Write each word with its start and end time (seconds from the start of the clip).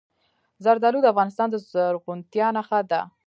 زردالو 0.63 0.99
د 1.01 1.05
افغانستان 1.13 1.47
د 1.51 1.55
زرغونتیا 1.71 2.47
نښه 2.57 2.79
ده. 2.91 3.01